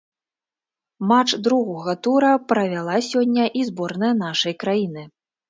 [1.11, 5.07] Матч другога тура правяла сёння і зборная нашай краіны.